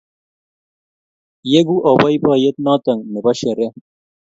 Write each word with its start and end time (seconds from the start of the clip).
Yegu 1.51 1.75
au 1.89 1.95
boiboiyet 2.01 2.57
notok 2.65 2.99
nebo 3.11 3.31
sherehe 3.39 3.69